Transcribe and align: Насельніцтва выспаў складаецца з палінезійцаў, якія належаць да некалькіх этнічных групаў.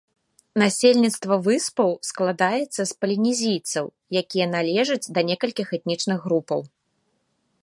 Насельніцтва 0.61 1.35
выспаў 1.47 1.89
складаецца 2.09 2.79
з 2.79 2.87
палінезійцаў, 3.03 3.85
якія 4.23 4.45
належаць 4.57 5.03
да 5.15 5.19
некалькіх 5.33 5.67
этнічных 5.81 6.17
групаў. 6.31 6.59